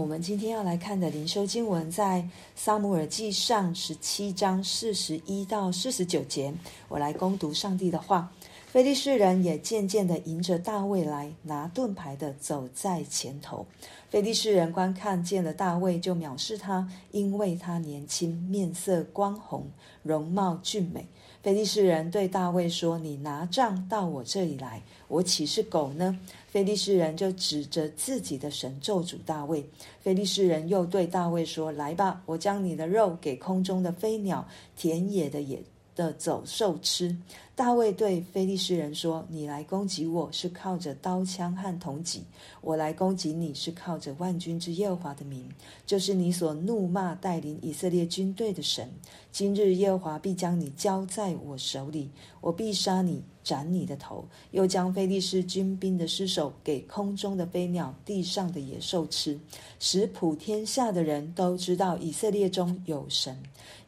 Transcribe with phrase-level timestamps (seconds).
[0.00, 6.52] 我们今天要来看的灵修经文，在撒母耳记上十七章四十一到四十九节。
[6.88, 8.28] 我来攻读上帝的话。
[8.66, 13.64] 非利士人也渐渐地迎着大卫来，拿盾牌的走在前头。
[14.10, 19.64] 非利士人观看见了大卫，就藐视他，因为他年轻，面色光红，
[20.02, 21.06] 容貌俊美。
[21.44, 26.18] 菲利士人对大卫说：“你拿杖到我这里来，我岂是狗呢？”
[26.48, 29.62] 菲利士人就指着自己的神咒诅大卫。
[30.00, 35.62] 菲利士人又对大卫说：“来吧，我将你的肉给空中的飞鸟、田野的野
[35.94, 37.14] 的走兽吃。”
[37.56, 42.24] 大卫对非利士人说：“你来攻击我是靠着刀枪和铜戟，
[42.60, 45.48] 我来攻击你是靠着万军之耶和华的名，
[45.86, 48.90] 就是你所怒骂带领以色列军队的神。
[49.30, 59.38] 今日耶和华必将你交在我手里，我必杀你。”斩你的头，又将非利士军兵的尸首给空中的飞鸟、地上的野兽吃，
[59.78, 63.36] 使普天下的人都知道以色列中有神，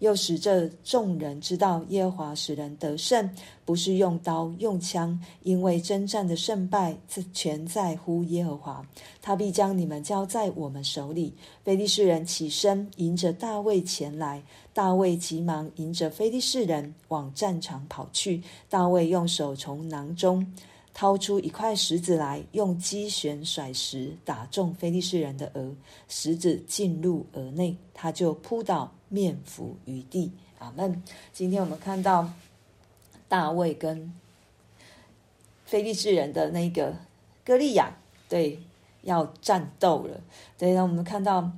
[0.01, 3.34] 又使这众人知道耶和华使人得胜，
[3.67, 6.97] 不是用刀用枪，因为征战的胜败
[7.34, 8.86] 全在乎耶和华，
[9.20, 11.34] 他必将你们交在我们手里。
[11.64, 14.42] 非利士人起身迎着大卫前来。
[14.73, 18.41] 大卫急忙迎着非利士人往战场跑去。
[18.69, 20.47] 大卫用手从囊中
[20.95, 25.75] 掏出一块石子来，用机旋甩石打中非利士人的额，
[26.08, 30.30] 石子进入额内，他就扑倒，面伏于地。
[30.58, 31.03] 阿门。
[31.33, 32.30] 今天我们看到
[33.29, 34.13] 大卫跟
[35.65, 36.95] 非利士人的那个
[37.45, 37.97] 歌利亚，
[38.29, 38.61] 对，
[39.03, 40.21] 要战斗了。
[40.57, 41.51] 对，让我们看到。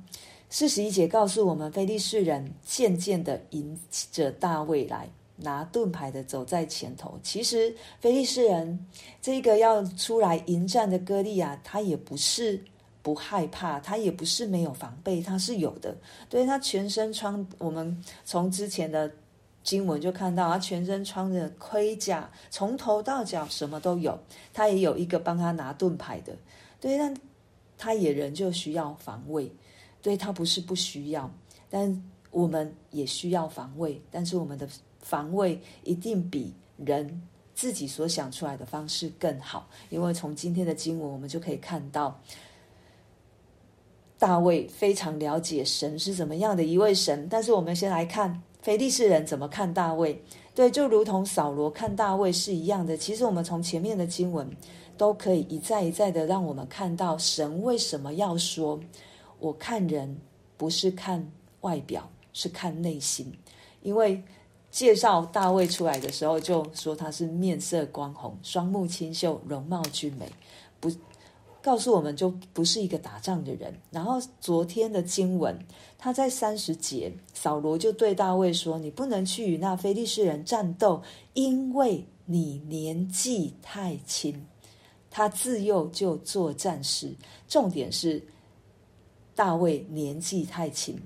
[0.51, 3.79] 四十一节告诉我们，非利士人渐渐的迎
[4.11, 7.19] 着大卫来，拿盾牌的走在前头。
[7.21, 8.87] 其实，非利士人
[9.21, 12.59] 这个要出来迎战的歌利亚，他也不是
[13.03, 15.95] 不害怕，他也不是没有防备，他是有的。
[16.27, 19.11] 对，他全身穿，我们从之前的
[19.69, 24.17] 经文就看到，他全身穿着盔甲，从头到脚什么都有。
[24.51, 26.35] 他也有一个帮他拿盾牌的，
[26.81, 27.15] 对，但
[27.77, 29.51] 他也仍旧需要防卫。
[30.01, 31.31] 对，他不是不需要，
[31.69, 34.01] 但我们也需要防卫。
[34.09, 34.67] 但是我们的
[35.01, 37.21] 防卫一定比人
[37.53, 42.19] 自己所想出来的方式更好，因为从今天的经文我们就可以看到，
[44.17, 47.27] 大卫非常了解神是怎么样的一位神。
[47.29, 50.21] 但是我们先来看非利士人怎么看大卫，
[50.53, 52.97] 对，就如同扫罗看大卫是一样的。
[52.97, 54.49] 其实我们从前面的经文
[54.97, 58.79] 都可以一再一再的让我们看到神为什么要说。
[59.39, 60.19] 我看人
[60.57, 61.31] 不是看
[61.61, 63.33] 外表，是看内心。
[63.81, 64.21] 因为
[64.69, 70.29] 介绍大卫出来的时候，就说他是面色光红、双目清秀、容貌俊美，
[70.81, 70.91] 不
[71.61, 73.73] 告诉我们就不是一个打仗的人。
[73.91, 75.57] 然后昨天的经文，
[75.97, 81.01] 他在三十节，扫罗就对大卫说：“你不能去与那非利士人战斗，
[81.33, 84.45] 因为你年纪太轻。
[85.11, 87.13] 他自幼就做战士，
[87.47, 88.21] 重点是。”
[89.35, 91.01] 大卫年纪太轻，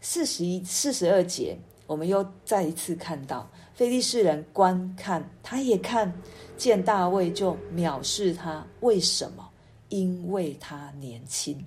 [0.00, 6.12] 四十一、四十二节，我们又再一次看到非利士人观看，他也看
[6.56, 8.64] 见大卫就藐视他。
[8.78, 9.50] 为什么？
[9.88, 11.64] 因为他年轻，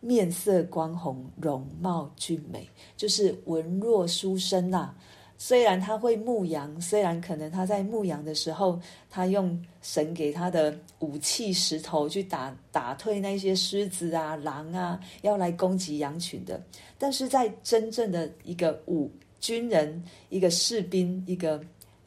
[0.00, 4.94] 面色光红，容貌俊美，就是文弱书生呐、啊。
[5.42, 8.78] 虽然他会牧羊，虽然可能他在牧羊的时候，
[9.08, 16.62] 他用神给他的武器石头去打打退那些狮子啊、狼啊，要来攻击羊群的，
[16.98, 19.10] 但是在真正的一个武
[19.40, 21.58] 军人、一个士兵、一个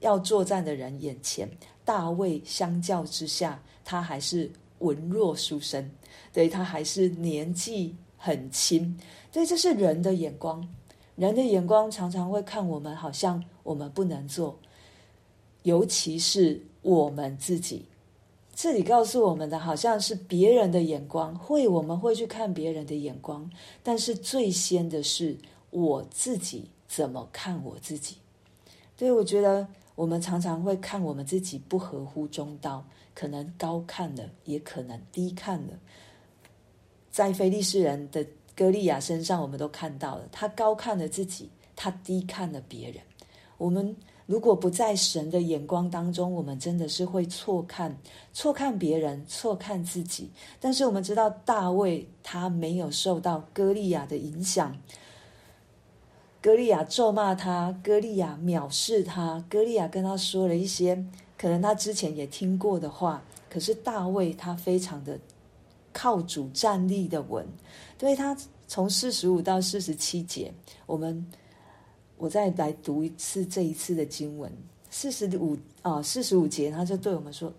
[0.02, 1.50] 要作战的人眼前，
[1.84, 4.48] 大卫相较之下，他还是
[4.84, 5.90] 文弱书生，
[6.32, 9.00] 对，他还是年纪很轻，
[9.32, 10.68] 对，这是人的眼光。
[11.16, 14.58] 人的眼光常常会看我们，好像我们不能做，
[15.62, 17.86] 尤其是我们自己。
[18.56, 23.50] 这里告诉我们的，好像是别人的眼光，会我们会去看别人的眼光，
[23.82, 25.38] 但是最先的是
[25.70, 28.18] 我自己怎么看我自己。
[28.96, 35.74] 对，我觉得我们常常会看我们自己不合乎中道，可能高看了，也可能低看了。
[37.10, 38.26] 在非利士人的。
[38.56, 43.02] 歌利亚身上，我们都看到了，他高看了自己，他低看了别人。
[43.58, 43.96] 我们
[44.28, 47.98] 如果不在神的眼光当中，我们真的是会错看、
[48.32, 50.30] 错看别人、错看自己。
[50.60, 54.78] 但是我们知道，大卫他没有受到歌利亚的影响。
[56.40, 61.04] 歌利亚咒骂他，歌利亚藐视他，歌利亚跟他说了一些
[61.38, 63.24] 可能他之前也听过的话。
[63.50, 65.20] 可是大卫他非常的
[65.92, 67.48] 靠主站立的稳。
[68.00, 68.36] 对，他
[68.68, 70.52] 从四十五到四十七节，
[70.88, 71.24] 我们
[72.18, 74.52] 我再来读一次这一次的经文。
[74.90, 77.54] 四十五啊，四十五节，他就对我们说：“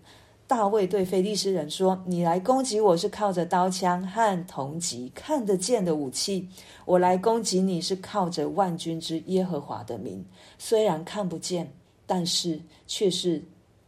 [0.45, 6.49] 大卫对非利士人说，你来攻击我是靠着刀枪和铜戟看得见的武器，
[6.83, 10.25] 我来攻击你是靠着万军之耶和华的名，
[10.57, 11.71] 虽然看不见，
[12.05, 13.41] 但是却是。”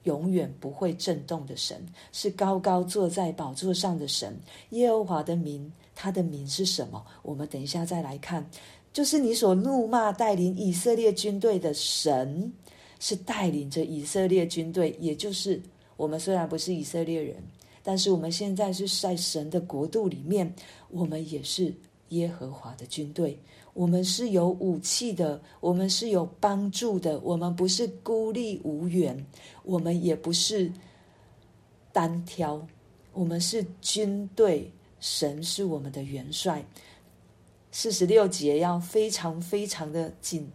[0.03, 4.37] 永远不会震动的神，是高高坐在宝座上的神。
[4.69, 7.05] 耶和华的名，他的名是什么？
[7.23, 8.49] 我们等一下再来看。
[8.93, 12.51] 就是你所怒骂带领以色列军队的神，
[12.99, 14.95] 是带领着以色列军队。
[14.99, 15.61] 也就是
[15.97, 17.35] 我们虽然不是以色列人，
[17.83, 20.51] 但是我们现在是在神的国度里面，
[20.89, 21.71] 我们也是
[22.09, 23.37] 耶和华的军队。
[23.77, 29.23] 我们是有武器的，我们是有帮助的，我们不是孤立无援，
[29.61, 30.71] 我们也不是
[31.93, 32.59] 单挑，
[33.13, 34.71] 我们是军队。
[34.99, 36.65] 神是我们的元帅。
[37.71, 40.49] 四十六节要非常非常的紧。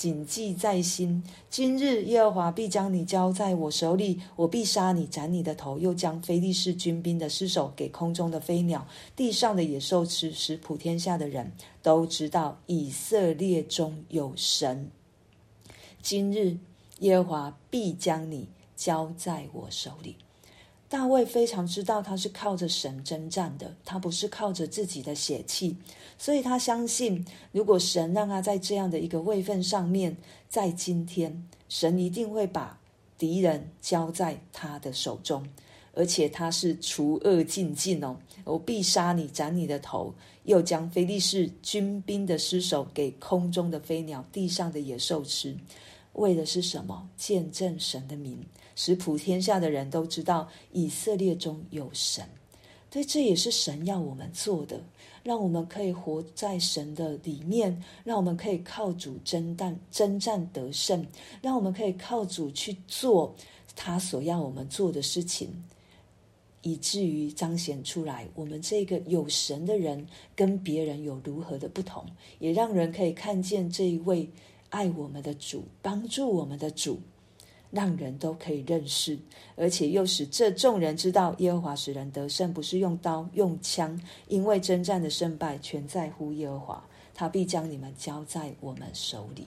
[0.00, 1.22] 谨记在心。
[1.50, 11.52] 今日耶和华必将你交在我手里，我必杀你，斩你的头，又将非利士军兵的尸首给空中的飞鸟、地上的野兽吃，使普天下的人
[11.82, 14.90] 都知道以色列中有神。
[16.00, 16.56] 今日
[17.00, 20.16] 耶和华必将你交在我手里。
[20.90, 25.76] 大卫非常知道他是靠着神征战的，他不是靠着自己的血气，
[26.18, 30.16] 所以他相信，如果神让他在这样的一个位分上面，
[30.48, 32.76] 在今天，神一定会把
[33.16, 35.48] 敌人交在他的手中，
[35.94, 45.56] 而且他是除恶尽尽哦，我必杀你，斩你的头，又将非利士军兵的尸首给空中的飞鸟、地上的野兽吃，
[46.14, 47.08] 为的是什么？
[47.16, 48.44] 见证神的名。
[48.74, 52.24] 使普天下的人都知道以色列中有神，
[52.90, 54.80] 对，这也是神要我们做的，
[55.22, 61.06] 让我们可以活在神的里面，让我们可以靠主征战、征战得胜，
[61.42, 63.34] 让我们可以靠主去做
[63.76, 65.48] 他所要我们做的事情，
[66.62, 72.04] 以至于彰显出来我们这个有神的人跟别人有如何的不同，
[72.38, 74.28] 也让人可以看见这一位
[74.70, 76.98] 爱我们的主，帮助我们的主。
[77.70, 79.18] 让人都可以认识，
[79.56, 86.84] 而且又使这众人知道，耶和华使人得胜，不是用刀用枪，因为征战的胜败全在乎耶和华，
[87.14, 89.46] 他必将你们交在我们手里。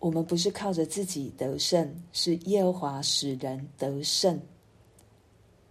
[0.00, 4.40] 我们不是靠着自己得胜，是耶和华使人得胜。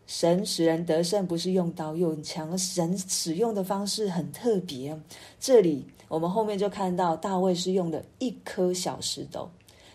[0.07, 4.97] 神使人得胜，不是用刀用枪，神使用的方式很特别。
[5.39, 9.49] 这里我们后面就看到大卫是用了一颗小石头。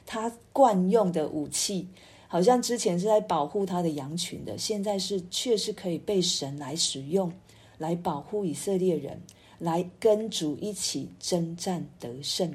[0.07, 1.87] 他惯用的武器，
[2.29, 7.31] 好像之前是在保护他的羊群的，现在是却是可以被神来使用，
[7.77, 9.21] 来保护以色列人，
[9.59, 12.51] 来跟主一起征战得胜。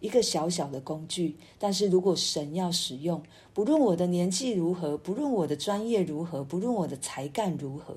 [0.00, 3.20] 一个小小的工具，但是如果神要使用，
[3.52, 7.96] 不论我的年纪如何，不论我的专业如何，不论我的才干如何，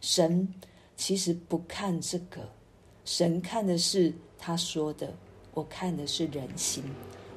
[0.00, 0.48] 神
[0.96, 2.48] 其实不看这个，
[3.04, 5.12] 神看的是他说的，
[5.52, 6.82] 我看的是人心。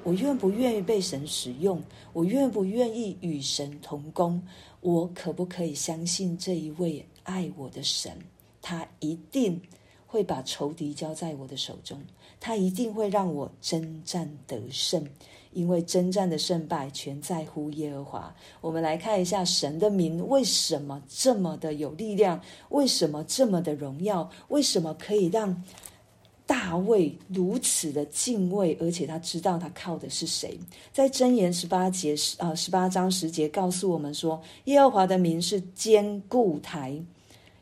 [0.06, 1.82] 我愿不愿意被神使用？
[2.14, 4.40] 我愿不愿意与神同工？
[4.82, 8.16] 我可不可以相信这一位爱我的神？
[8.62, 9.60] 他一定
[10.06, 12.00] 会把仇敌交在我的手中，
[12.40, 15.04] 他一定会让我征战得胜，
[15.54, 18.36] 因为征战的胜败全在乎耶和华。
[18.62, 22.40] 我们来看一下神的名为什么这么的有力量？
[22.70, 24.30] 为什么这么的荣耀？
[24.50, 25.64] 为什么可以让？
[26.46, 30.60] 大卫如此的敬畏，而且他知道他靠的是谁。
[30.94, 36.96] 在箴言十八节十啊，十八章十节告诉我们说，耶和华的名是坚固台，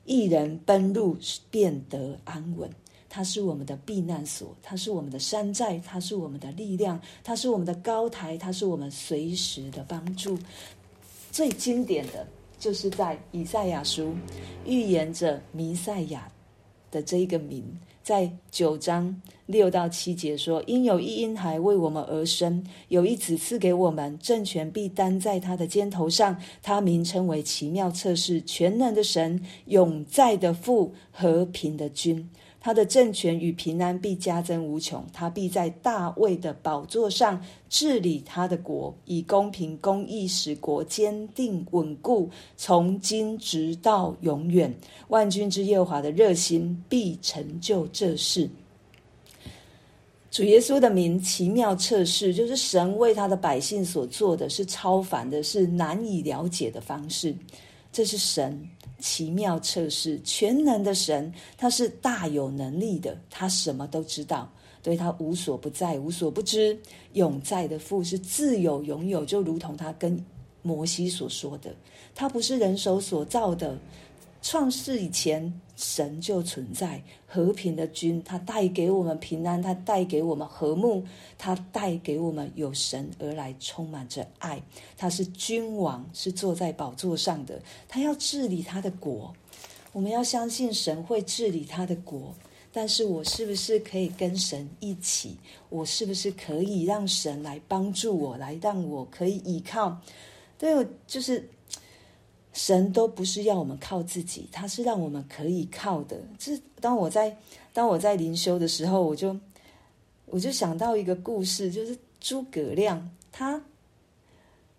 [0.05, 1.17] 一人奔入
[1.49, 2.69] 便得安稳。
[3.09, 10.35] 他是我们的避难所，他是我们的山寨，他是我们的力量，他是我们的高台，他是我们随时的帮助。
[11.31, 12.25] 最经典的
[12.57, 14.15] 就是在以赛亚书
[14.65, 16.27] 预言着弥赛亚
[16.93, 17.63] 的这一个名。
[18.03, 26.37] 在九章六到七节说：“因有一婴孩为我们而生，有一子赐给我们，政权必担在他的肩头上。
[26.61, 32.29] 他名称为奇妙测试、全能的神、永在的父、和平的君。”
[32.65, 44.73] 他的政权与平安必加增无穷，他必在大卫的宝座上治理他的国，以公平公义使国坚定稳固，从今直到永远。
[45.09, 48.49] 万军之耶和华的热心必成就这事。
[50.31, 57.35] 主耶稣的名奇妙测试，就是神为他的百姓所做的是超凡的，是难以了解的方式。
[57.91, 58.57] 这是神。
[59.03, 64.49] 奇妙测试，全能的神，他是大有能力的，他什么都知道，
[64.81, 66.79] 对他无所不在，无所不知。
[67.11, 70.23] 永在的父是自有拥有，就如同他跟
[70.61, 71.75] 摩西所说的，
[72.15, 73.77] 他不是人手所造的。
[74.43, 81.01] 创世以前，神就存在，和平的君，他带给我们平安，他带给我们和睦，
[81.37, 84.61] 他带给我们有神而来，充满着爱。
[84.97, 87.57] 他是君王，是坐在宝座上的，
[87.87, 89.33] 他要治理他的国。
[89.93, 92.35] 我们要相信神会治理他的国，
[92.73, 95.37] 但是我是不是可以跟神一起？
[95.69, 99.97] 我是不是可以让神来帮助我，来让我可以依靠？
[100.57, 101.49] 对，就是。
[102.53, 106.21] 神都不是要我们靠自己，他是让我们可以靠的。
[106.37, 107.35] 这当我在
[107.73, 109.35] 当我在灵修的时候，我就
[110.27, 113.59] 我就想到一个故事，就是诸葛亮，他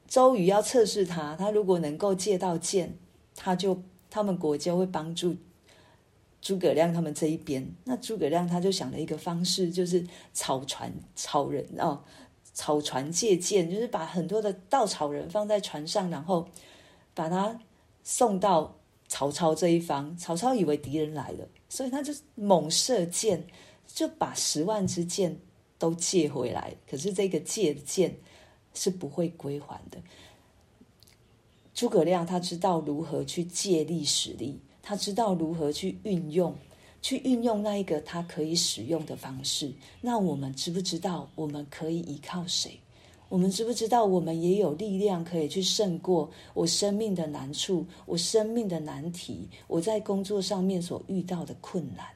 [0.07, 2.97] 周瑜要测试他，他如果能够借到剑，
[3.35, 5.35] 他就他们国家会帮助
[6.41, 7.69] 诸葛亮他们这一边。
[7.83, 12.05] 那诸葛亮他就想了一个方式，就是草船草人哦，
[12.53, 16.47] 草船借箭，就是把很多的稻草人放在船上，然后。
[17.15, 17.59] 把他
[18.03, 18.75] 送到
[19.09, 23.47] 曹操这一方，曹操以为敌人来了，所以他就猛射箭，
[23.87, 25.39] 就把十万支箭
[25.79, 26.75] 都借回来。
[26.91, 28.17] 可是这个借的箭
[28.75, 29.99] 是不会归还的。
[31.73, 36.57] 诸葛亮他知道如何去借力使力，他知道如何去运用，
[37.03, 39.73] 去运用那一个他可以使用的方式。
[40.01, 42.81] 那我们知不知道我们可以依靠谁？
[43.29, 52.07] 我们知不知道，我们也有力量可以去胜过我生命的难处，我生命的难题，我在工作上面所遇到的困难。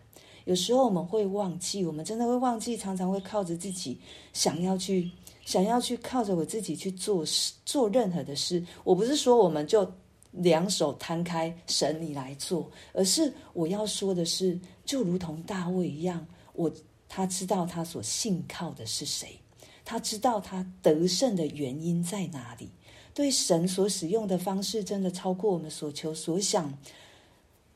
[0.45, 3.99] 有时候我们会忘记，我们真的会忘记，常常会靠着自己，
[4.33, 5.11] 想要去，
[5.45, 8.65] 想要去靠着我自己去做事，做任何的事。
[8.85, 9.91] 我不是说我们就
[10.31, 16.25] 两手摊开，神你来做，而是我要说的是，就如同大卫一样，
[16.55, 16.71] 我
[17.09, 19.39] 他知道他所信靠的是谁。
[19.91, 22.69] 他知道他得胜的原因在哪里？
[23.15, 26.79] 对神所使用的方式，真的超过我们所求所想。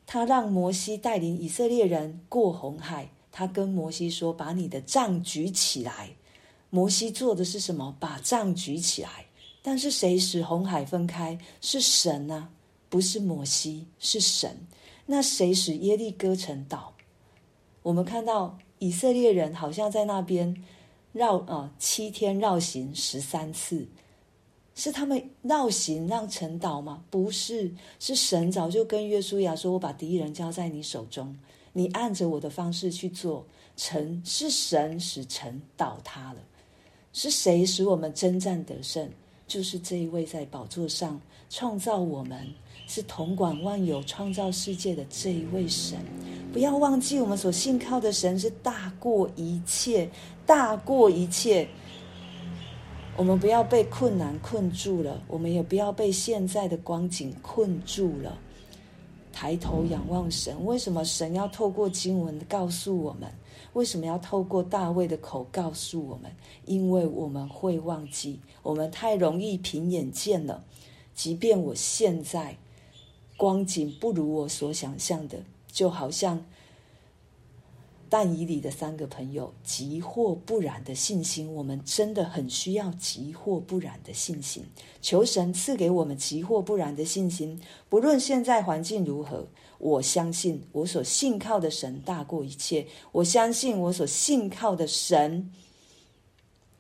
[0.07, 6.11] 他让摩西带领以色列人过红海，他跟摩西说：“把你的杖举起来。”
[6.69, 7.97] 摩西做的是什么？
[7.99, 9.25] 把杖举起来。
[9.62, 11.38] 但是谁使红海分开？
[11.62, 12.50] 是神啊，
[12.90, 14.54] 不是摩西，是神。
[15.07, 16.92] 那谁使耶利哥城倒？
[17.83, 20.62] 我们看到以色列人好像在那边。
[21.12, 23.87] 绕啊、呃，七天绕行十三次，
[24.75, 27.04] 是他们绕行让城倒吗？
[27.11, 31.37] 不是，是神早就跟约书亚说：“我把敌人交在你手中，
[31.73, 36.40] 你按着我的方式去做。”城是神使城倒塌了，
[37.14, 39.11] 是谁使我们征战得胜？
[39.47, 42.47] 就是这一位在宝座上创造我们，
[42.95, 45.99] 是统管万有、创造世界的这一位神。
[46.53, 50.07] 不要忘记，我们所信靠的神是大过一切。
[50.45, 51.67] 大过一切，
[53.17, 58.39] 我们不要被困难困住了，我们也不要被现在的光景困住了。
[59.33, 63.33] 抬头仰望神，为什么神要透过经文告诉我们？
[63.73, 66.31] 为什么要透过大卫的口告诉我们？
[66.67, 70.63] 因为我们会忘记，我们太容易凭眼见了。
[71.15, 72.55] 即便我现在
[73.43, 76.41] 光景不如我所想象的，就好像。
[78.09, 84.65] 但以理的三个朋友，急或不然的信心，我们真的很需要急或不然的信心。
[85.01, 92.87] 求神赐给我们急或不然的信心，不论现在环境如何，我相信我所信靠的神大过一切。
[93.11, 95.51] 我相信我所信靠的神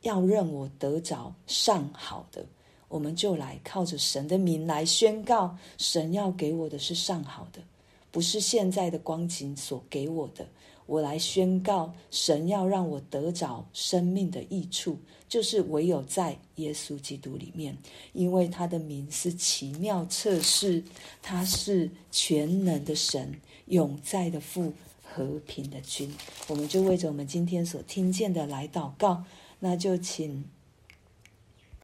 [0.02, 2.46] 要让我得着上好的，
[2.92, 7.62] 我们就来靠着神的名来宣告：神要给我的是上好的，
[8.10, 10.46] 不是现在的光景所给我的。
[10.84, 17.74] 我来宣告，神要让我得着生命的益处，就是唯有在耶稣基督里面，
[18.12, 20.84] 因为他的名是奇妙测试，
[21.22, 23.34] 他是全能的神，
[23.66, 24.70] 永在的父，
[25.02, 26.12] 和平的君。
[26.46, 29.24] 我们就为着我们今天所听见的来祷告，
[29.60, 30.44] 那就请